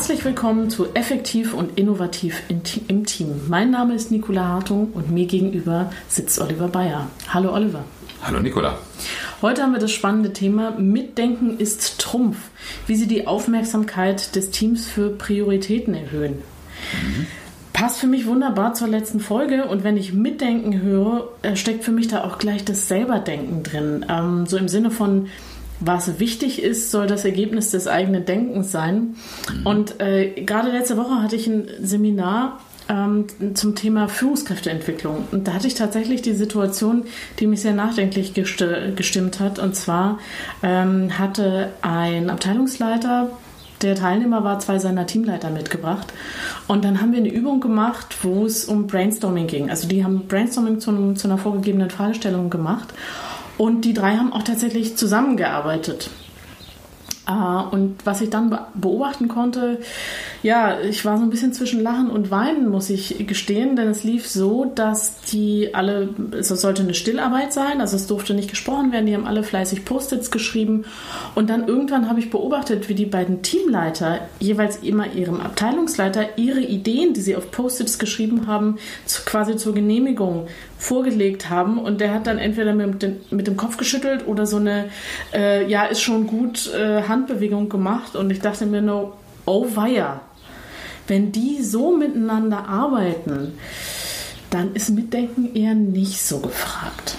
[0.00, 3.48] Herzlich willkommen zu Effektiv und Innovativ im Team.
[3.48, 7.10] Mein Name ist Nicola Hartung und mir gegenüber sitzt Oliver Bayer.
[7.28, 7.84] Hallo Oliver.
[8.22, 8.78] Hallo Nicola.
[9.42, 12.38] Heute haben wir das spannende Thema Mitdenken ist Trumpf,
[12.86, 16.36] wie Sie die Aufmerksamkeit des Teams für Prioritäten erhöhen.
[17.02, 17.26] Mhm.
[17.74, 21.92] Passt für mich wunderbar zur letzten Folge und wenn ich Mitdenken höre, äh, steckt für
[21.92, 24.06] mich da auch gleich das Selberdenken drin.
[24.08, 25.28] Ähm, so im Sinne von
[25.80, 29.16] was wichtig ist, soll das Ergebnis des eigenen Denkens sein.
[29.52, 29.66] Mhm.
[29.66, 35.28] Und äh, gerade letzte Woche hatte ich ein Seminar ähm, zum Thema Führungskräfteentwicklung.
[35.32, 37.04] Und da hatte ich tatsächlich die Situation,
[37.38, 38.64] die mich sehr nachdenklich gest
[38.96, 39.58] gestimmt hat.
[39.58, 40.18] Und zwar
[40.62, 43.30] ähm, hatte ein Abteilungsleiter
[43.82, 46.12] der Teilnehmer war zwei seiner Teamleiter mitgebracht.
[46.68, 49.70] Und dann haben wir eine Übung gemacht, wo es um Brainstorming ging.
[49.70, 52.92] Also die haben Brainstorming zu, zu einer vorgegebenen Fragestellung gemacht.
[53.60, 56.08] Und die drei haben auch tatsächlich zusammengearbeitet.
[57.30, 59.78] Ah, und was ich dann beobachten konnte,
[60.42, 64.02] ja, ich war so ein bisschen zwischen Lachen und Weinen, muss ich gestehen, denn es
[64.02, 68.90] lief so, dass die alle, es sollte eine Stillarbeit sein, also es durfte nicht gesprochen
[68.90, 70.86] werden, die haben alle fleißig Post-its geschrieben.
[71.36, 76.60] Und dann irgendwann habe ich beobachtet, wie die beiden Teamleiter jeweils immer ihrem Abteilungsleiter ihre
[76.60, 78.78] Ideen, die sie auf Post-its geschrieben haben,
[79.24, 80.48] quasi zur Genehmigung
[80.80, 81.78] vorgelegt haben.
[81.78, 84.86] Und der hat dann entweder mit dem, mit dem Kopf geschüttelt oder so eine,
[85.32, 90.20] äh, ja, ist schon gut äh, Handbewegung gemacht und ich dachte mir nur, oh weia,
[91.06, 93.52] wenn die so miteinander arbeiten,
[94.50, 97.16] dann ist Mitdenken eher nicht so gefragt.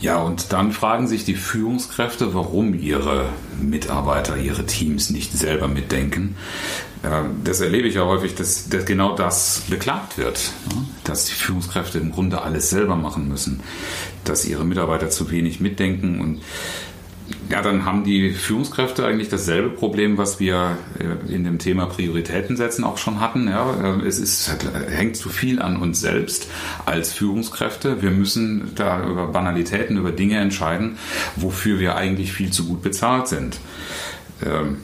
[0.00, 3.28] Ja, und dann fragen sich die Führungskräfte, warum ihre
[3.60, 6.36] Mitarbeiter, ihre Teams nicht selber mitdenken.
[7.44, 10.86] Das erlebe ich ja häufig, dass, dass genau das beklagt wird, ne?
[11.04, 13.60] dass die Führungskräfte im Grunde alles selber machen müssen,
[14.24, 16.40] dass ihre Mitarbeiter zu wenig mitdenken und
[17.48, 22.56] ja, dann haben die Führungskräfte eigentlich dasselbe Problem, was wir äh, in dem Thema Prioritäten
[22.56, 23.48] setzen auch schon hatten.
[23.48, 24.56] Ja, äh, es ist,
[24.88, 26.48] hängt zu viel an uns selbst
[26.86, 28.02] als Führungskräfte.
[28.02, 30.96] Wir müssen da über Banalitäten, über Dinge entscheiden,
[31.36, 33.58] wofür wir eigentlich viel zu gut bezahlt sind.
[34.44, 34.78] Ähm,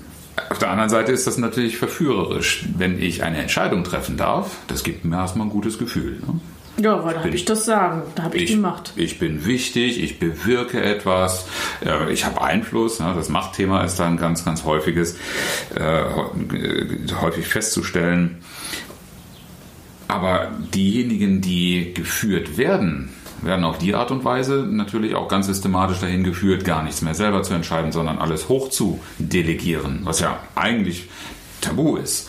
[0.50, 4.56] auf der anderen Seite ist das natürlich verführerisch, wenn ich eine Entscheidung treffen darf.
[4.68, 6.20] Das gibt mir erstmal ein gutes Gefühl.
[6.20, 6.40] Ne?
[6.78, 8.92] Ja, weil da habe ich das Sagen, da habe ich, ich, die Macht.
[8.96, 11.46] Ich bin wichtig, ich bewirke etwas,
[12.10, 13.00] ich habe Einfluss.
[13.00, 13.12] Ne?
[13.16, 15.16] Das Machtthema ist da ein ganz, ganz häufiges,
[15.74, 16.04] äh,
[17.20, 18.38] häufig festzustellen.
[20.08, 23.10] Aber diejenigen, die geführt werden,
[23.42, 27.14] werden auf die Art und Weise natürlich auch ganz systematisch dahin geführt, gar nichts mehr
[27.14, 31.08] selber zu entscheiden, sondern alles hoch zu delegieren, was ja eigentlich
[31.60, 32.28] tabu ist.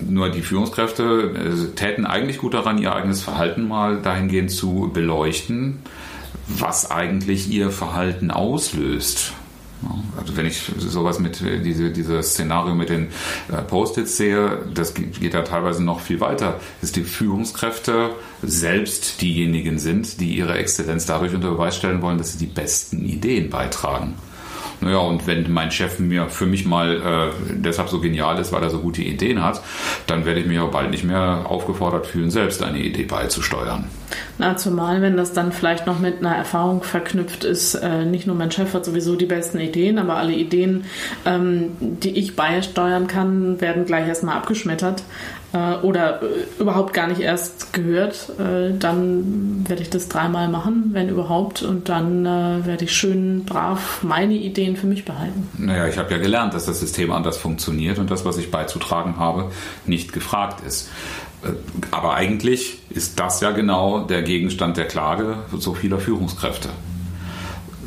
[0.00, 5.78] Nur die Führungskräfte äh, täten eigentlich gut daran, ihr eigenes Verhalten mal dahingehend zu beleuchten,
[6.48, 9.32] was eigentlich ihr Verhalten auslöst.
[10.18, 13.08] Also wenn ich sowas mit äh, diese, dieses Szenario mit den
[13.50, 18.10] äh, Post-its sehe, das geht ja teilweise noch viel weiter, dass die Führungskräfte
[18.42, 23.04] selbst diejenigen sind, die ihre Exzellenz dadurch unter Beweis stellen wollen, dass sie die besten
[23.04, 24.14] Ideen beitragen.
[24.80, 28.62] Naja, und wenn mein Chef mir für mich mal äh, deshalb so genial ist, weil
[28.62, 29.60] er so gute Ideen hat,
[30.06, 33.84] dann werde ich mich auch bald nicht mehr aufgefordert fühlen, selbst eine Idee beizusteuern.
[34.38, 38.36] Na, zumal, wenn das dann vielleicht noch mit einer Erfahrung verknüpft ist, äh, nicht nur
[38.36, 40.84] mein Chef hat sowieso die besten Ideen, aber alle Ideen,
[41.26, 45.02] ähm, die ich beisteuern kann, werden gleich erstmal abgeschmettert
[45.82, 46.26] oder äh,
[46.60, 51.88] überhaupt gar nicht erst gehört, äh, dann werde ich das dreimal machen, wenn überhaupt, und
[51.88, 55.48] dann äh, werde ich schön brav meine Ideen für mich behalten.
[55.58, 59.16] Naja, ich habe ja gelernt, dass das System anders funktioniert und das, was ich beizutragen
[59.18, 59.50] habe,
[59.86, 60.88] nicht gefragt ist.
[61.42, 61.48] Äh,
[61.90, 66.68] aber eigentlich ist das ja genau der Gegenstand der Klage so vieler Führungskräfte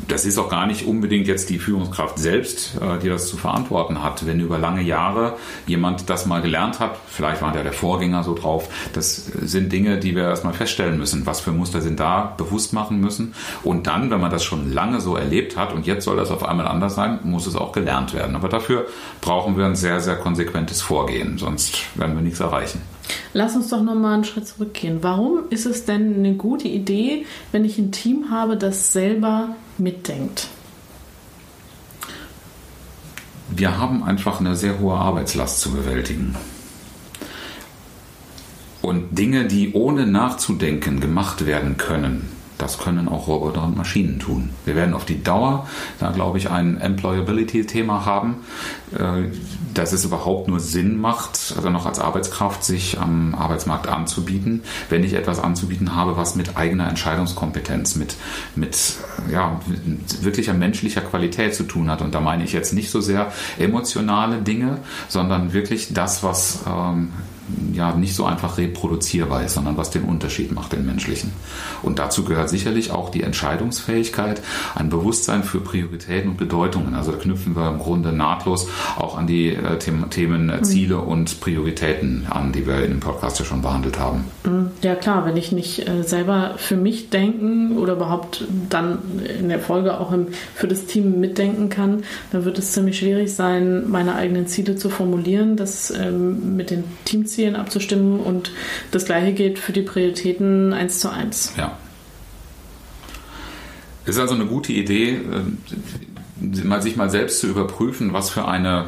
[0.08, 4.02] das ist auch gar nicht unbedingt jetzt die Führungskraft selbst, äh, die das zu verantworten
[4.02, 4.26] hat.
[4.26, 5.36] Wenn über lange Jahre
[5.66, 9.98] jemand das mal gelernt hat, vielleicht war der der Vorgänger so drauf, das sind Dinge,
[9.98, 11.26] die wir erstmal feststellen müssen.
[11.26, 13.34] Was für Muster sind da, bewusst machen müssen.
[13.62, 16.44] Und dann, wenn man das schon lange so erlebt hat und jetzt soll das auf
[16.44, 18.36] einmal anders sein, muss es auch gelernt werden.
[18.36, 18.86] Aber dafür
[19.20, 22.93] brauchen wir ein sehr, sehr konsequentes Vorgehen, sonst werden wir nichts erreichen.
[23.32, 24.98] Lass uns doch nochmal einen Schritt zurückgehen.
[25.02, 30.48] Warum ist es denn eine gute Idee, wenn ich ein Team habe, das selber mitdenkt?
[33.50, 36.34] Wir haben einfach eine sehr hohe Arbeitslast zu bewältigen.
[38.82, 42.28] Und Dinge, die ohne nachzudenken gemacht werden können,
[42.58, 44.50] das können auch Roboter und Maschinen tun.
[44.64, 45.66] Wir werden auf die Dauer,
[45.98, 48.44] da glaube ich, ein Employability-Thema haben,
[48.96, 49.28] äh,
[49.74, 55.02] dass es überhaupt nur Sinn macht, also noch als Arbeitskraft sich am Arbeitsmarkt anzubieten, wenn
[55.02, 58.14] ich etwas anzubieten habe, was mit eigener Entscheidungskompetenz, mit,
[58.54, 58.94] mit,
[59.32, 62.02] ja, mit wirklicher menschlicher Qualität zu tun hat.
[62.02, 64.78] Und da meine ich jetzt nicht so sehr emotionale Dinge,
[65.08, 67.08] sondern wirklich das, was ähm,
[67.72, 71.32] ja nicht so einfach reproduzierbar ist, sondern was den Unterschied macht, den menschlichen.
[71.82, 74.40] Und dazu gehört sicherlich auch die Entscheidungsfähigkeit,
[74.74, 76.94] ein Bewusstsein für Prioritäten und Bedeutungen.
[76.94, 81.08] Also da knüpfen wir im Grunde nahtlos auch an die äh, Themen äh, Ziele mhm.
[81.08, 84.24] und Prioritäten an, die wir in dem Podcast ja schon behandelt haben.
[84.44, 84.70] Mhm.
[84.82, 88.98] Ja klar, wenn ich nicht äh, selber für mich denken oder überhaupt dann
[89.38, 93.34] in der Folge auch im, für das Team mitdenken kann, dann wird es ziemlich schwierig
[93.34, 98.52] sein, meine eigenen Ziele zu formulieren, das ähm, mit den Teams Zielen abzustimmen und
[98.90, 101.52] das gleiche gilt für die Prioritäten eins zu eins.
[101.56, 101.76] Ja.
[104.04, 105.20] Es ist also eine gute Idee,
[106.42, 108.86] äh, sich mal selbst zu überprüfen, was für eine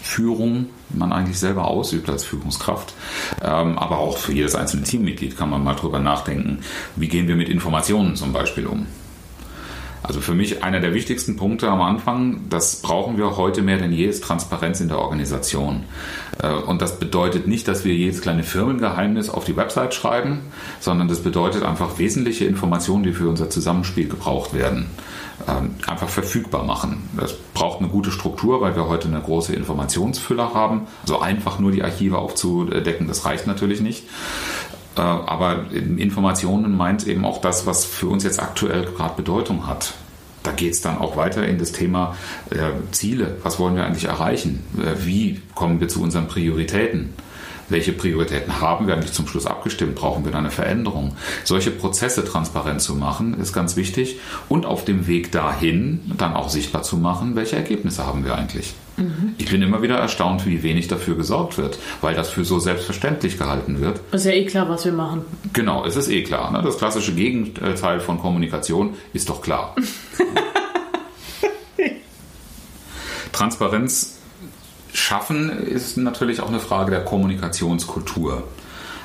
[0.00, 2.94] Führung man eigentlich selber ausübt als Führungskraft.
[3.42, 6.60] Ähm, aber auch für jedes einzelne Teammitglied kann man mal drüber nachdenken,
[6.94, 8.86] wie gehen wir mit Informationen zum Beispiel um.
[10.06, 13.92] Also für mich einer der wichtigsten Punkte am Anfang, das brauchen wir heute mehr denn
[13.92, 15.84] je, ist Transparenz in der Organisation.
[16.42, 20.40] Äh, und das bedeutet nicht, dass wir jedes kleine Firmengeheimnis auf die Website schreiben,
[20.80, 24.86] sondern das bedeutet einfach wesentliche Informationen, die für unser Zusammenspiel gebraucht werden,
[25.48, 27.08] ähm, einfach verfügbar machen.
[27.16, 30.86] Das braucht eine gute Struktur, weil wir heute eine große Informationsfülle haben.
[31.02, 34.04] Also einfach nur die Archive aufzudecken, das reicht natürlich nicht.
[34.96, 39.94] Äh, aber Informationen meint eben auch das, was für uns jetzt aktuell gerade Bedeutung hat.
[40.42, 42.16] Da geht es dann auch weiter in das Thema
[42.50, 43.36] äh, Ziele.
[43.42, 44.62] Was wollen wir eigentlich erreichen?
[44.78, 47.14] Äh, wie kommen wir zu unseren Prioritäten?
[47.68, 51.16] welche Prioritäten haben wir eigentlich zum Schluss abgestimmt, brauchen wir da eine Veränderung.
[51.44, 56.48] Solche Prozesse transparent zu machen, ist ganz wichtig und auf dem Weg dahin dann auch
[56.48, 58.74] sichtbar zu machen, welche Ergebnisse haben wir eigentlich.
[58.96, 59.34] Mhm.
[59.38, 63.38] Ich bin immer wieder erstaunt, wie wenig dafür gesorgt wird, weil das für so selbstverständlich
[63.38, 64.00] gehalten wird.
[64.12, 65.24] ist ja eh klar, was wir machen.
[65.52, 66.50] Genau, es ist eh klar.
[66.50, 66.62] Ne?
[66.62, 69.74] Das klassische Gegenteil von Kommunikation ist doch klar.
[73.32, 74.16] Transparenz
[74.92, 78.44] Schaffen ist natürlich auch eine Frage der Kommunikationskultur.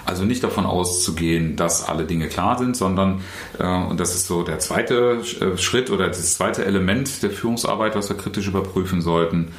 [0.06, 3.22] Also nicht davon auszugehen, dass alle Dinge klar sind, sondern,
[3.60, 7.96] äh, und das ist so der zweite äh, Schritt oder das zweite Element der Führungsarbeit,
[7.96, 9.54] was wir kritisch überprüfen sollten,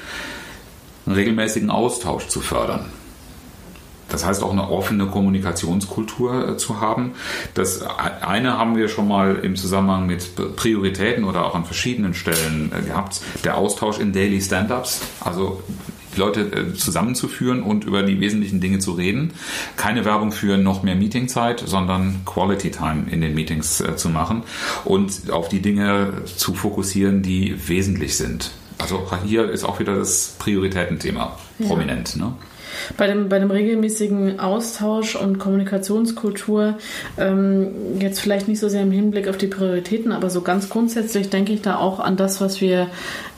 [1.07, 2.87] einen regelmäßigen Austausch zu fördern.
[4.13, 7.13] Das heißt auch eine offene Kommunikationskultur äh, zu haben.
[7.55, 12.71] Das eine haben wir schon mal im Zusammenhang mit Prioritäten oder auch an verschiedenen Stellen
[12.77, 13.23] äh, gehabt.
[13.43, 15.01] Der Austausch in Daily Stand-ups.
[15.21, 15.63] Also
[16.17, 19.33] Leute äh, zusammenzuführen und über die wesentlichen Dinge zu reden.
[19.77, 24.43] Keine Werbung für noch mehr Meetingzeit, sondern Quality Time in den Meetings äh, zu machen
[24.85, 28.53] und auf die Dinge zu fokussieren, die wesentlich sind.
[28.79, 31.67] Also hier ist auch wieder das Prioritätenthema ja.
[31.67, 32.17] prominent.
[32.17, 32.35] Ne?
[32.97, 36.79] Bei dem, bei dem regelmäßigen Austausch und Kommunikationskultur,
[37.19, 37.69] ähm,
[38.01, 41.53] jetzt vielleicht nicht so sehr im Hinblick auf die Prioritäten, aber so ganz grundsätzlich denke
[41.53, 42.89] ich da auch an das, was wir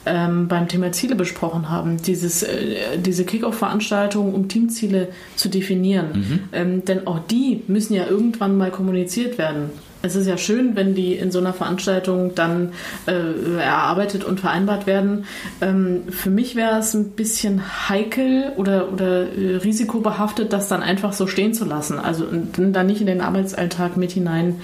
[0.06, 1.96] ähm, beim Thema Ziele besprochen haben.
[2.02, 6.06] Dieses, äh, diese Kick-Off-Veranstaltung, um Teamziele zu definieren.
[6.14, 6.40] Mhm.
[6.52, 9.70] Ähm, denn auch die müssen ja irgendwann mal kommuniziert werden.
[10.04, 12.72] Es ist ja schön, wenn die in so einer Veranstaltung dann
[13.06, 15.24] äh, erarbeitet und vereinbart werden.
[15.62, 21.14] Ähm, für mich wäre es ein bisschen heikel oder, oder äh, risikobehaftet, das dann einfach
[21.14, 21.98] so stehen zu lassen.
[21.98, 24.60] Also dann nicht in den Arbeitsalltag mit hinein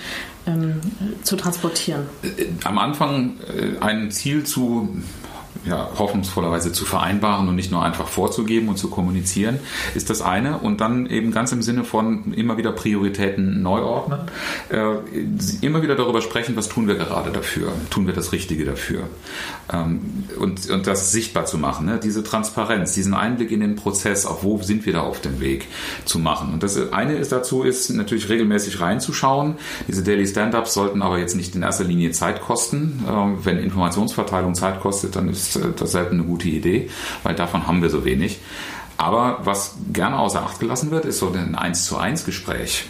[0.46, 0.80] ähm,
[1.22, 2.02] zu transportieren.
[2.22, 4.90] Äh, am Anfang äh, ein Ziel zu
[5.64, 9.58] ja, hoffnungsvollerweise zu vereinbaren und nicht nur einfach vorzugeben und zu kommunizieren,
[9.94, 10.58] ist das eine.
[10.58, 14.20] Und dann eben ganz im Sinne von immer wieder Prioritäten neu ordnen,
[14.70, 14.96] äh,
[15.60, 19.02] immer wieder darüber sprechen, was tun wir gerade dafür, tun wir das Richtige dafür.
[19.72, 20.00] Ähm,
[20.38, 22.00] und, und das sichtbar zu machen, ne?
[22.02, 25.68] diese Transparenz, diesen Einblick in den Prozess, auch wo sind wir da auf dem Weg
[26.06, 26.54] zu machen.
[26.54, 29.56] Und das eine ist dazu, ist natürlich regelmäßig reinzuschauen.
[29.88, 33.04] Diese Daily Stand-Ups sollten aber jetzt nicht in erster Linie Zeit kosten.
[33.06, 36.90] Ähm, wenn Informationsverteilung Zeit kostet, dann ist äh, das selten eine gute Idee,
[37.22, 38.40] weil davon haben wir so wenig.
[38.96, 42.86] Aber was gerne außer Acht gelassen wird, ist so ein 1 zu 1 Gespräch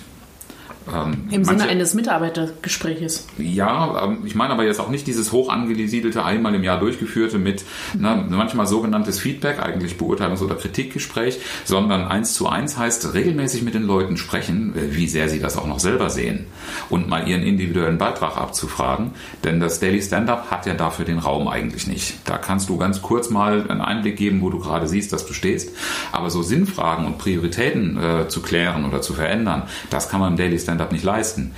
[0.95, 3.27] Ähm, Im manche, Sinne eines Mitarbeitergespräches.
[3.39, 7.39] Ja, ähm, ich meine aber jetzt auch nicht dieses hoch angesiedelte, einmal im Jahr durchgeführte
[7.39, 8.03] mit mhm.
[8.03, 13.75] ne, manchmal sogenanntes Feedback, eigentlich Beurteilungs- oder Kritikgespräch, sondern eins zu eins heißt regelmäßig mit
[13.75, 16.47] den Leuten sprechen, äh, wie sehr sie das auch noch selber sehen
[16.89, 19.13] und mal ihren individuellen Beitrag abzufragen.
[19.45, 22.15] Denn das Daily Stand-up hat ja dafür den Raum eigentlich nicht.
[22.25, 25.33] Da kannst du ganz kurz mal einen Einblick geben, wo du gerade siehst, dass du
[25.33, 25.71] stehst.
[26.13, 30.37] Aber so Sinnfragen und Prioritäten äh, zu klären oder zu verändern, das kann man im
[30.37, 31.55] Daily Stand-up nicht leisten.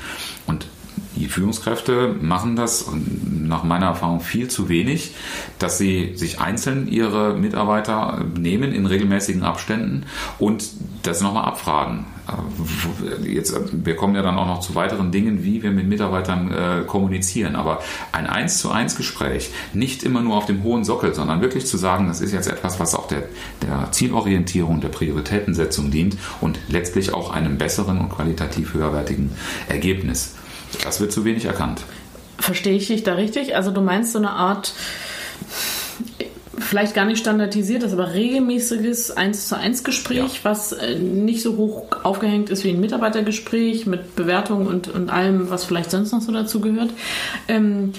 [0.46, 0.66] Und
[1.16, 2.86] die Führungskräfte machen das
[3.30, 5.14] nach meiner Erfahrung viel zu wenig,
[5.58, 10.06] dass sie sich einzeln ihre Mitarbeiter nehmen in regelmäßigen Abständen
[10.38, 10.64] und
[11.02, 12.06] das nochmal abfragen.
[13.24, 16.84] Jetzt, wir kommen ja dann auch noch zu weiteren Dingen, wie wir mit Mitarbeitern äh,
[16.86, 17.56] kommunizieren.
[17.56, 17.80] Aber
[18.12, 21.76] ein eins zu eins Gespräch, nicht immer nur auf dem hohen Sockel, sondern wirklich zu
[21.76, 23.24] sagen, das ist jetzt etwas, was auch der,
[23.60, 29.32] der Zielorientierung, der Prioritätensetzung dient und letztlich auch einem besseren und qualitativ höherwertigen
[29.68, 30.36] Ergebnis.
[30.84, 31.82] Das wird zu wenig erkannt.
[32.38, 33.54] Verstehe ich dich da richtig?
[33.54, 34.72] Also du meinst so eine Art
[36.58, 40.44] vielleicht gar nicht standardisiertes, aber regelmäßiges 1 zu 1 Gespräch, ja.
[40.44, 45.50] was äh, nicht so hoch aufgehängt ist wie ein Mitarbeitergespräch mit Bewertung und, und allem,
[45.50, 46.90] was vielleicht sonst noch so dazu gehört.
[47.48, 47.92] Ähm,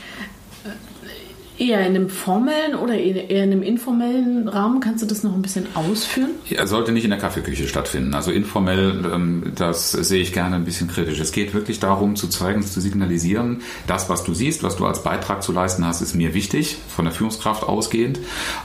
[1.60, 4.79] Eher in einem formellen oder eher in einem informellen Rahmen?
[4.79, 6.31] Kannst du das noch ein bisschen ausführen?
[6.50, 8.13] Er sollte nicht in der Kaffeeküche stattfinden.
[8.15, 11.19] Also informell, ähm, das sehe ich gerne ein bisschen kritisch.
[11.19, 15.03] Es geht wirklich darum, zu zeigen, zu signalisieren, das, was du siehst, was du als
[15.03, 18.19] Beitrag zu leisten hast, ist mir wichtig, von der Führungskraft ausgehend.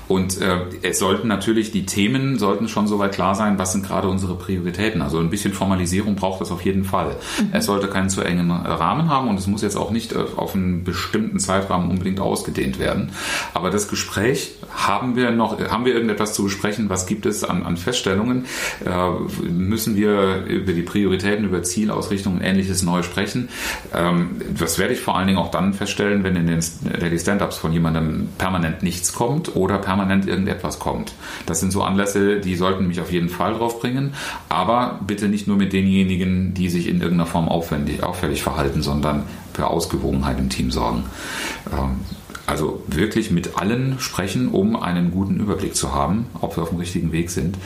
[0.09, 4.09] Und äh, es sollten natürlich, die Themen sollten schon soweit klar sein, was sind gerade
[4.09, 5.03] unsere Prioritäten.
[5.03, 7.17] Also ein bisschen Formalisierung braucht es auf jeden Fall.
[7.39, 7.49] Mhm.
[7.53, 10.55] Es sollte keinen zu engen Rahmen haben und es muss jetzt auch nicht äh, auf
[10.55, 13.13] einen bestimmten Zeitrahmen unbedingt ausgedehnt werden.
[13.55, 16.89] Aber das Gespräch haben wir noch, haben wir irgendetwas zu besprechen?
[16.89, 18.45] Was gibt es an, an Feststellungen?
[18.85, 23.49] Äh, müssen wir über die Prioritäten, über Zielausrichtung und ähnliches neu sprechen?
[23.95, 26.61] Ähm, das werde ich vor allen Dingen auch dann feststellen, wenn in den
[27.01, 31.13] Daily Stand-Ups von jemandem permanent nichts kommt oder permanent irgendetwas kommt.
[31.47, 34.15] Das sind so Anlässe, die sollten mich auf jeden Fall drauf bringen.
[34.49, 39.25] Aber bitte nicht nur mit denjenigen, die sich in irgendeiner Form aufwendig, auffällig verhalten, sondern
[39.55, 41.05] für Ausgewogenheit im Team sorgen.
[41.73, 41.97] Ähm,
[42.49, 46.79] also wirklich mit allen sprechen, um einen guten Überblick zu haben, ob wir auf dem
[46.79, 47.59] richtigen Weg sind.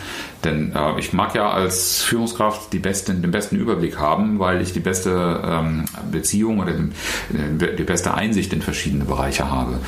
[0.43, 4.73] Denn äh, ich mag ja als Führungskraft die besten, den besten Überblick haben, weil ich
[4.73, 6.93] die beste ähm, Beziehung oder den,
[7.33, 9.79] äh, die beste Einsicht in verschiedene Bereiche habe.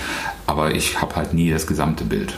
[0.47, 2.35] Aber ich habe halt nie das gesamte Bild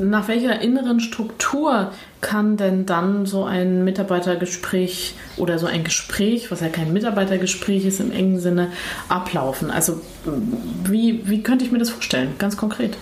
[0.00, 6.60] nach welcher inneren Struktur kann denn dann so ein Mitarbeitergespräch oder so ein Gespräch, was
[6.60, 8.68] ja kein Mitarbeitergespräch ist im engen Sinne,
[9.08, 9.70] ablaufen?
[9.70, 10.00] Also
[10.84, 12.96] wie, wie könnte ich mir das vorstellen, ganz konkret?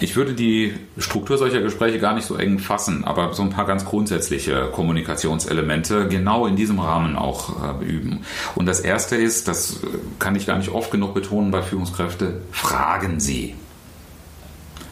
[0.00, 3.66] Ich würde die Struktur solcher Gespräche gar nicht so eng fassen, aber so ein paar
[3.66, 8.24] ganz grundsätzliche Kommunikationselemente genau in diesem Rahmen auch äh, üben.
[8.54, 9.80] Und das erste ist, das
[10.18, 13.54] kann ich gar nicht oft genug betonen bei Führungskräften, fragen Sie.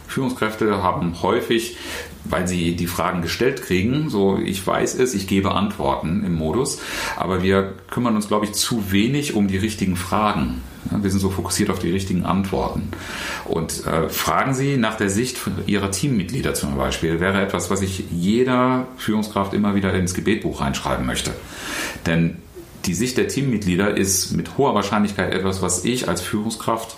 [0.07, 1.75] Führungskräfte haben häufig,
[2.23, 6.79] weil sie die Fragen gestellt kriegen, so ich weiß es, ich gebe Antworten im Modus,
[7.17, 10.61] aber wir kümmern uns, glaube ich, zu wenig um die richtigen Fragen.
[10.91, 12.89] Wir sind so fokussiert auf die richtigen Antworten.
[13.45, 18.03] Und äh, fragen Sie nach der Sicht Ihrer Teammitglieder zum Beispiel, wäre etwas, was ich
[18.11, 21.31] jeder Führungskraft immer wieder ins Gebetbuch reinschreiben möchte.
[22.05, 22.37] Denn
[22.85, 26.97] die Sicht der Teammitglieder ist mit hoher Wahrscheinlichkeit etwas, was ich als Führungskraft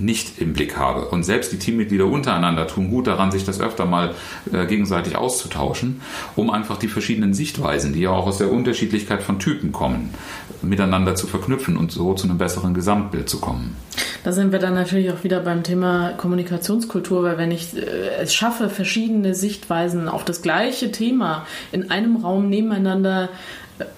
[0.00, 1.06] nicht im Blick habe.
[1.06, 4.14] Und selbst die Teammitglieder untereinander tun gut daran, sich das öfter mal
[4.52, 6.00] äh, gegenseitig auszutauschen,
[6.36, 10.14] um einfach die verschiedenen Sichtweisen, die ja auch aus der Unterschiedlichkeit von Typen kommen,
[10.62, 13.76] miteinander zu verknüpfen und so zu einem besseren Gesamtbild zu kommen.
[14.24, 17.80] Da sind wir dann natürlich auch wieder beim Thema Kommunikationskultur, weil wenn ich äh,
[18.20, 23.30] es schaffe, verschiedene Sichtweisen auf das gleiche Thema in einem Raum nebeneinander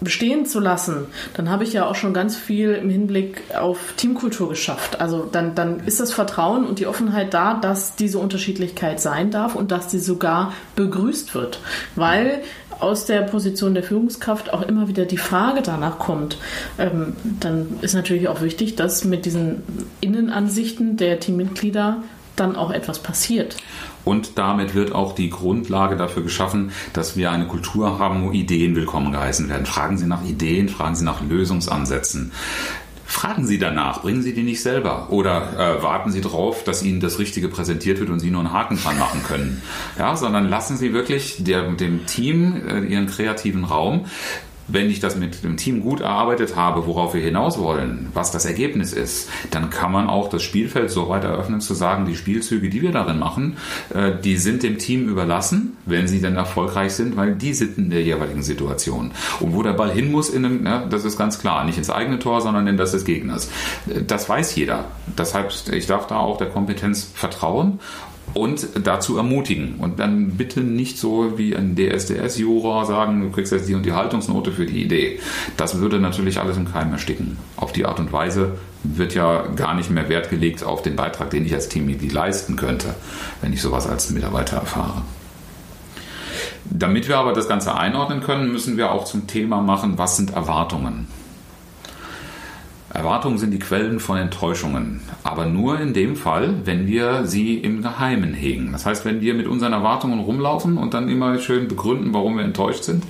[0.01, 4.49] bestehen zu lassen, dann habe ich ja auch schon ganz viel im Hinblick auf Teamkultur
[4.49, 5.01] geschafft.
[5.01, 9.55] Also dann, dann ist das Vertrauen und die Offenheit da, dass diese Unterschiedlichkeit sein darf
[9.55, 11.61] und dass sie sogar begrüßt wird.
[11.97, 12.43] Weil
[12.81, 16.39] aus der Position der Führungskraft auch immer wieder die Frage danach kommt,
[16.79, 19.63] ähm, dann ist natürlich auch wichtig, dass mit diesen
[20.01, 22.03] Innenansichten der Teammitglieder
[22.37, 23.57] dann auch etwas passiert.
[24.05, 28.75] Und damit wird auch die Grundlage dafür geschaffen, dass wir eine Kultur haben, wo Ideen
[28.77, 29.67] willkommen geheißen werden.
[29.67, 32.33] Fragen Sie nach Ideen, fragen Sie nach Lösungsansätzen.
[33.11, 37.01] Fragen Sie danach, bringen Sie die nicht selber oder äh, warten Sie darauf, dass Ihnen
[37.01, 39.63] das Richtige präsentiert wird und Sie nur einen Haken dran machen können.
[39.99, 44.07] Ja, sondern lassen Sie wirklich der, dem Team äh, Ihren kreativen Raum
[44.73, 48.45] wenn ich das mit dem Team gut erarbeitet habe, worauf wir hinaus wollen, was das
[48.45, 52.69] Ergebnis ist, dann kann man auch das Spielfeld so weit eröffnen, zu sagen, die Spielzüge,
[52.69, 53.57] die wir darin machen,
[53.95, 57.91] äh, die sind dem Team überlassen, wenn sie dann erfolgreich sind, weil die sind in
[57.91, 59.13] der jeweiligen Situation.
[59.41, 61.91] Und wo der Ball hin muss, in einem, ja, das ist ganz klar, nicht ins
[61.91, 63.51] eigene Tor, sondern in das des Gegners.
[64.07, 64.87] Das weiß jeder.
[65.19, 67.81] Deshalb, ich darf da auch der Kompetenz vertrauen
[68.35, 69.77] und dazu ermutigen.
[69.79, 73.93] Und dann bitte nicht so wie ein DSDS-Juror sagen, du kriegst jetzt die und die
[73.93, 75.19] Haltungsnote für die Idee.
[75.57, 77.37] Das würde natürlich alles im Keim ersticken.
[77.57, 81.31] Auf die Art und Weise wird ja gar nicht mehr Wert gelegt auf den Beitrag,
[81.31, 82.95] den ich als Teammitglied leisten könnte,
[83.43, 85.03] wenn ich sowas als Mitarbeiter erfahre.
[86.65, 90.35] Damit wir aber das Ganze einordnen können, müssen wir auch zum Thema machen, was sind
[90.35, 91.09] Erwartungen.
[92.93, 97.83] Erwartungen sind die Quellen von Enttäuschungen, aber nur in dem Fall, wenn wir sie im
[97.83, 98.73] Geheimen hegen.
[98.73, 102.45] Das heißt, wenn wir mit unseren Erwartungen rumlaufen und dann immer schön begründen, warum wir
[102.45, 103.05] enttäuscht sind,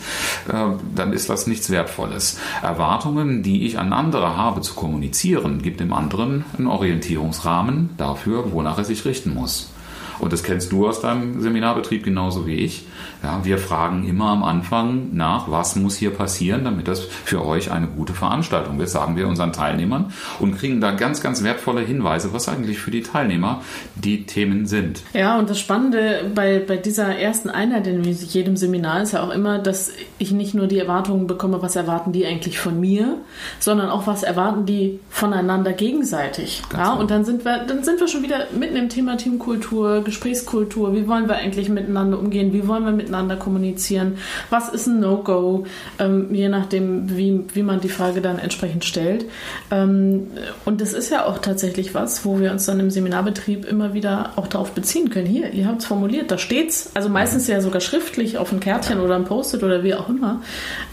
[0.49, 2.39] äh, dann ist das nichts Wertvolles.
[2.63, 8.77] Erwartungen, die ich an andere habe zu kommunizieren, gibt dem anderen einen Orientierungsrahmen dafür, wonach
[8.77, 9.73] er sich richten muss.
[10.21, 12.85] Und das kennst du aus deinem Seminarbetrieb genauso wie ich.
[13.23, 17.71] Ja, wir fragen immer am Anfang nach, was muss hier passieren, damit das für euch
[17.71, 22.33] eine gute Veranstaltung wird, sagen wir unseren Teilnehmern und kriegen da ganz, ganz wertvolle Hinweise,
[22.33, 23.63] was eigentlich für die Teilnehmer
[23.95, 25.03] die Themen sind.
[25.13, 29.31] Ja, und das Spannende bei, bei dieser ersten Einheit in jedem Seminar ist ja auch
[29.31, 33.19] immer, dass ich nicht nur die Erwartungen bekomme, was erwarten die eigentlich von mir,
[33.59, 36.63] sondern auch, was erwarten die voneinander gegenseitig.
[36.71, 37.01] Ganz ja, genau.
[37.01, 41.07] und dann sind wir, dann sind wir schon wieder mitten im Thema Teamkultur, Gesprächskultur, wie
[41.09, 44.19] wollen wir eigentlich miteinander umgehen, wie wollen wir miteinander kommunizieren,
[44.51, 45.67] was ist ein No-Go,
[45.99, 49.27] ähm, je nachdem, wie, wie man die Frage dann entsprechend stellt.
[49.71, 50.27] Ähm,
[50.65, 54.33] und das ist ja auch tatsächlich was, wo wir uns dann im Seminarbetrieb immer wieder
[54.37, 55.27] auch darauf beziehen können.
[55.27, 59.01] Hier, ihr habt es formuliert, da steht's, also meistens ja sogar schriftlich auf ein Kärtchen
[59.01, 60.43] oder ein Post-it oder wie auch immer.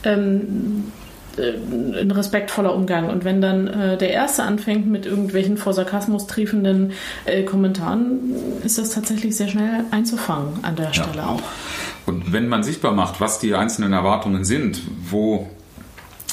[0.04, 1.07] Ähm, äh,
[1.38, 3.10] ein respektvoller Umgang.
[3.10, 6.94] Und wenn dann äh, der Erste anfängt mit irgendwelchen vor Sarkasmus triefenden
[7.26, 11.28] äh, Kommentaren, ist das tatsächlich sehr schnell einzufangen an der Stelle ja.
[11.28, 11.42] auch.
[12.06, 15.50] Und wenn man sichtbar macht, was die einzelnen Erwartungen sind, wo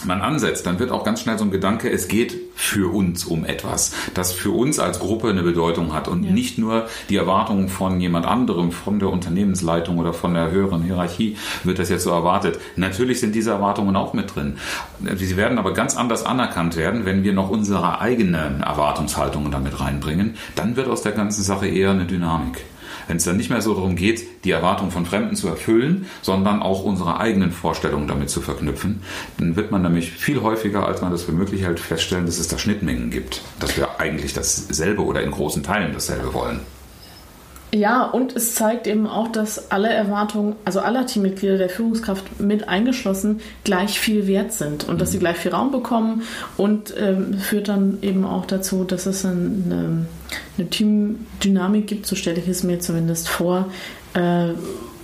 [0.04, 3.44] man ansetzt, dann wird auch ganz schnell so ein Gedanke, es geht für uns um
[3.44, 6.30] etwas, das für uns als Gruppe eine Bedeutung hat und ja.
[6.30, 11.36] nicht nur die Erwartungen von jemand anderem, von der Unternehmensleitung oder von der höheren Hierarchie
[11.64, 12.58] wird das jetzt so erwartet.
[12.76, 14.58] Natürlich sind diese Erwartungen auch mit drin.
[15.16, 20.36] Sie werden aber ganz anders anerkannt werden, wenn wir noch unsere eigenen Erwartungshaltungen damit reinbringen.
[20.54, 22.64] Dann wird aus der ganzen Sache eher eine Dynamik.
[23.08, 26.62] Wenn es dann nicht mehr so darum geht, die Erwartungen von Fremden zu erfüllen, sondern
[26.62, 29.02] auch unsere eigenen Vorstellungen damit zu verknüpfen,
[29.38, 32.48] dann wird man nämlich viel häufiger, als man das für möglich hält, feststellen, dass es
[32.48, 33.42] da Schnittmengen gibt.
[33.60, 36.60] Dass wir eigentlich dasselbe oder in großen Teilen dasselbe wollen.
[37.74, 42.68] Ja, und es zeigt eben auch, dass alle Erwartungen, also aller Teammitglieder der Führungskraft mit
[42.68, 45.22] eingeschlossen, gleich viel wert sind und dass sie mhm.
[45.22, 46.22] gleich viel Raum bekommen
[46.56, 50.06] und ähm, führt dann eben auch dazu, dass es eine,
[50.58, 53.66] eine Teamdynamik gibt, so stelle ich es mir zumindest vor,
[54.14, 54.50] äh,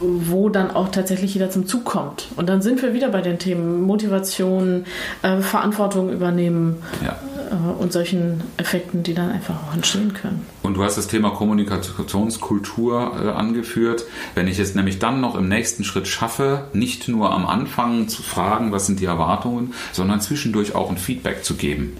[0.00, 2.28] wo dann auch tatsächlich jeder zum Zug kommt.
[2.36, 4.84] Und dann sind wir wieder bei den Themen Motivation,
[5.22, 7.18] äh, Verantwortung übernehmen ja.
[7.50, 10.46] äh, und solchen Effekten, die dann einfach auch entstehen können.
[10.62, 14.04] Und du hast das Thema Kommunikationskultur äh, angeführt.
[14.34, 18.22] Wenn ich es nämlich dann noch im nächsten Schritt schaffe, nicht nur am Anfang zu
[18.22, 21.96] fragen, was sind die Erwartungen, sondern zwischendurch auch ein Feedback zu geben.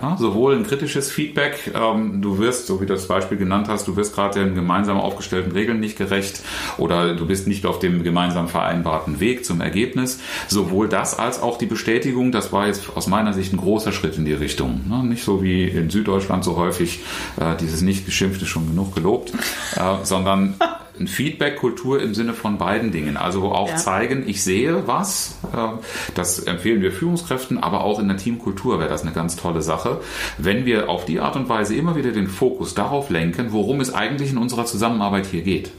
[0.00, 3.86] Ja, sowohl ein kritisches Feedback, ähm, du wirst, so wie du das Beispiel genannt hast,
[3.88, 6.40] du wirst gerade den gemeinsam aufgestellten Regeln nicht gerecht
[6.78, 10.20] oder du bist nicht auf dem gemeinsam vereinbarten Weg zum Ergebnis.
[10.48, 14.16] Sowohl das als auch die Bestätigung, das war jetzt aus meiner Sicht ein großer Schritt
[14.16, 14.80] in die Richtung.
[14.88, 15.04] Ne?
[15.04, 17.00] Nicht so wie in Süddeutschland so häufig
[17.38, 19.32] äh, dieses nicht geschimpft ist schon genug gelobt,
[19.76, 20.54] äh, sondern
[20.98, 23.16] ein Feedback-Kultur im Sinne von beiden Dingen.
[23.16, 23.76] Also auch ja.
[23.76, 25.38] zeigen, ich sehe was.
[25.52, 25.68] Äh,
[26.14, 30.00] das empfehlen wir Führungskräften, aber auch in der Teamkultur wäre das eine ganz tolle Sache,
[30.38, 33.92] wenn wir auf die Art und Weise immer wieder den Fokus darauf lenken, worum es
[33.92, 35.70] eigentlich in unserer Zusammenarbeit hier geht.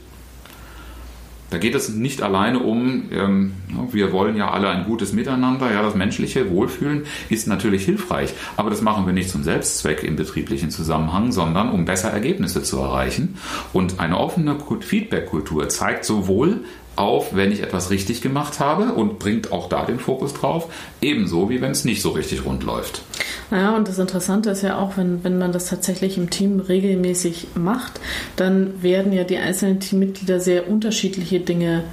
[1.50, 3.52] Da geht es nicht alleine um, ähm,
[3.92, 8.70] wir wollen ja alle ein gutes Miteinander, ja, das menschliche Wohlfühlen ist natürlich hilfreich, aber
[8.70, 13.36] das machen wir nicht zum Selbstzweck im betrieblichen Zusammenhang, sondern um besser Ergebnisse zu erreichen.
[13.72, 16.64] Und eine offene Feedback-Kultur zeigt sowohl,
[16.96, 21.50] auf, wenn ich etwas richtig gemacht habe und bringt auch da den Fokus drauf, ebenso
[21.50, 23.02] wie wenn es nicht so richtig rund läuft.
[23.50, 27.48] Naja, und das Interessante ist ja auch, wenn, wenn man das tatsächlich im Team regelmäßig
[27.54, 28.00] macht,
[28.36, 31.84] dann werden ja die einzelnen Teammitglieder sehr unterschiedliche Dinge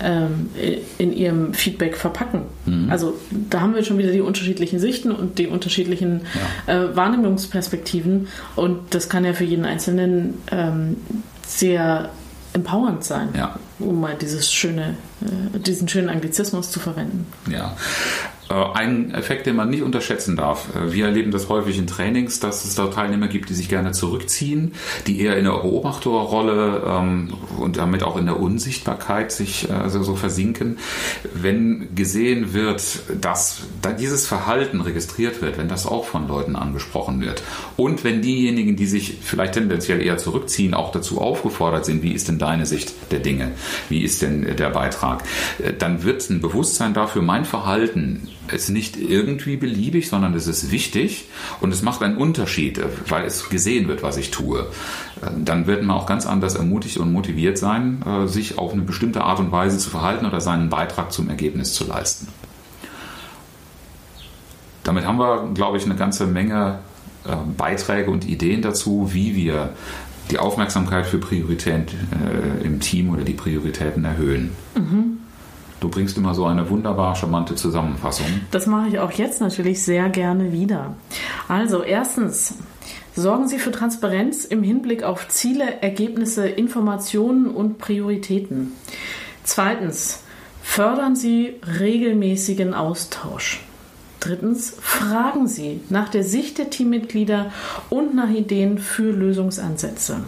[0.00, 0.50] ähm,
[0.98, 2.42] in ihrem Feedback verpacken.
[2.66, 2.90] Mhm.
[2.90, 3.14] Also
[3.50, 6.22] da haben wir schon wieder die unterschiedlichen Sichten und die unterschiedlichen
[6.66, 6.74] ja.
[6.74, 10.96] äh, Wahrnehmungsperspektiven und das kann ja für jeden Einzelnen ähm,
[11.46, 12.10] sehr
[12.52, 13.56] empowernd sein, ja.
[13.78, 17.26] um mal dieses schöne, äh, diesen schönen Anglizismus zu verwenden.
[17.50, 17.76] Ja.
[18.50, 20.68] Äh, ein Effekt, den man nicht unterschätzen darf.
[20.74, 23.92] Äh, wir erleben das häufig in Trainings, dass es da Teilnehmer gibt, die sich gerne
[23.92, 24.74] zurückziehen,
[25.06, 30.02] die eher in der Beobachterrolle ähm, und damit auch in der Unsichtbarkeit sich äh, so,
[30.02, 30.78] so versinken.
[31.34, 32.82] Wenn gesehen wird,
[33.20, 37.42] dass da dieses Verhalten registriert wird, wenn das auch von Leuten angesprochen wird
[37.76, 42.28] und wenn diejenigen, die sich vielleicht tendenziell eher zurückziehen, auch dazu aufgefordert sind, wie ist
[42.28, 43.52] denn deine Sicht der Dinge,
[43.88, 45.22] wie ist denn der Beitrag,
[45.78, 51.26] dann wird ein Bewusstsein dafür, mein Verhalten ist nicht irgendwie beliebig, sondern es ist wichtig
[51.60, 54.66] und es macht einen Unterschied, weil es gesehen wird, was ich tue.
[55.38, 59.22] Dann wird man auch ganz anders ermutigt und motiviert sein, äh, sich auf eine bestimmte
[59.22, 62.26] Art und Weise zu verhalten oder seinen Beitrag zum Ergebnis zu leisten.
[64.82, 66.80] Damit haben wir, glaube ich, eine ganze Menge
[67.24, 69.70] äh, Beiträge und Ideen dazu, wie wir
[70.30, 74.52] die Aufmerksamkeit für Prioritäten äh, im Team oder die Prioritäten erhöhen.
[74.76, 75.18] Mhm.
[75.82, 78.26] Du bringst immer so eine wunderbar charmante Zusammenfassung.
[78.52, 80.94] Das mache ich auch jetzt natürlich sehr gerne wieder.
[81.48, 82.54] Also erstens,
[83.16, 88.74] sorgen Sie für Transparenz im Hinblick auf Ziele, Ergebnisse, Informationen und Prioritäten.
[89.42, 90.22] Zweitens,
[90.62, 93.64] fördern Sie regelmäßigen Austausch.
[94.20, 97.50] Drittens, fragen Sie nach der Sicht der Teammitglieder
[97.90, 100.20] und nach Ideen für Lösungsansätze.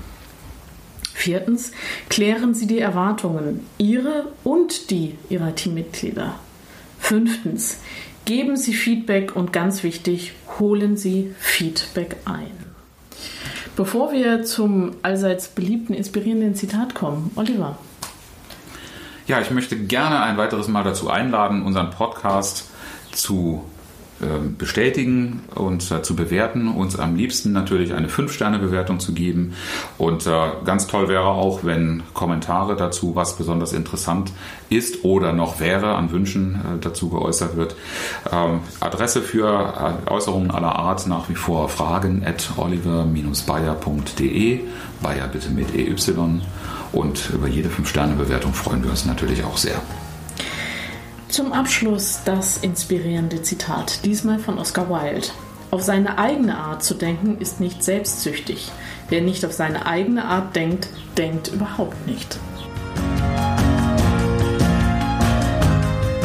[1.25, 1.73] Viertens,
[2.11, 6.35] klären Sie die Erwartungen, Ihre und die Ihrer Teammitglieder.
[6.99, 7.79] Fünftens,
[8.27, 12.53] geben Sie Feedback und ganz wichtig, holen Sie Feedback ein.
[13.75, 17.79] Bevor wir zum allseits beliebten, inspirierenden Zitat kommen, Oliver.
[19.27, 22.69] Ja, ich möchte gerne ein weiteres Mal dazu einladen, unseren Podcast
[23.13, 23.65] zu
[24.59, 29.55] bestätigen und äh, zu bewerten, uns am liebsten natürlich eine 5-Sterne-Bewertung zu geben.
[29.99, 30.31] Und äh,
[30.65, 34.33] ganz toll wäre auch, wenn Kommentare dazu, was besonders interessant
[34.71, 37.77] ist oder noch wäre, an Wünschen äh, dazu geäußert wird.
[38.33, 44.61] Ähm, Adresse für Äußerungen aller Art nach wie vor fragen at oliver-bayer.de.
[45.03, 45.95] Bayer bitte mit EY.
[46.93, 49.81] Und über jede 5-Sterne-Bewertung freuen wir uns natürlich auch sehr.
[51.35, 55.27] Zum Abschluss das inspirierende Zitat, diesmal von Oscar Wilde.
[55.73, 58.71] Auf seine eigene Art zu denken ist nicht selbstsüchtig.
[59.09, 60.87] Wer nicht auf seine eigene Art denkt,
[61.19, 62.39] denkt überhaupt nicht.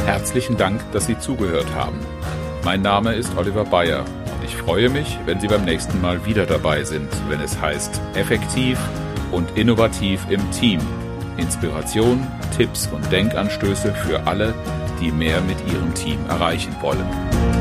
[0.05, 1.97] Herzlichen Dank, dass Sie zugehört haben.
[2.63, 6.45] Mein Name ist Oliver Bayer und ich freue mich, wenn Sie beim nächsten Mal wieder
[6.45, 8.77] dabei sind, wenn es heißt effektiv
[9.31, 10.79] und innovativ im Team.
[11.37, 14.53] Inspiration, Tipps und Denkanstöße für alle,
[14.99, 17.58] die mehr mit ihrem Team erreichen wollen.